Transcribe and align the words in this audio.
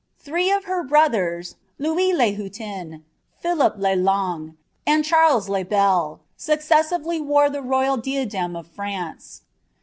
Three 0.17 0.49
of 0.49 0.63
her 0.63 0.81
brothers, 0.81 1.57
Louis 1.77 2.11
le 2.11 2.31
Hiitie< 2.33 3.03
Philip 3.39 3.75
le 3.77 3.95
Long, 3.95 4.57
and 4.87 5.05
Charles 5.05 5.47
le 5.47 5.63
Bel, 5.63 6.21
successively 6.35 7.21
wore 7.21 7.51
the 7.51 7.61
royal 7.61 7.99
imAai 7.99 8.59
of 8.59 8.65
France. 8.65 9.43